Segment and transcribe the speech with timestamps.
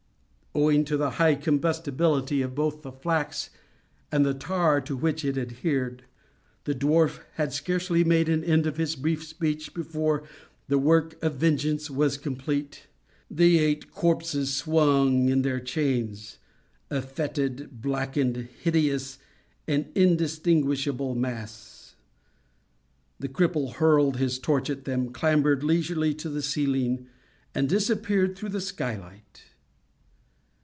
[0.53, 3.51] Owing to the high combustibility of both the flax
[4.11, 6.03] and the tar to which it adhered,
[6.65, 10.23] the dwarf had scarcely made an end of his brief speech before
[10.67, 12.87] the work of vengeance was complete.
[13.29, 16.37] The eight corpses swung in their chains,
[16.89, 19.19] a fetid, blackened, hideous,
[19.69, 21.95] and indistinguishable mass.
[23.21, 27.07] The cripple hurled his torch at them, clambered leisurely to the ceiling,
[27.55, 29.43] and disappeared through the sky light.